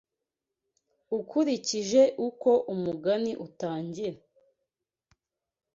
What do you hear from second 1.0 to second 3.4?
Ukurikije uko umugani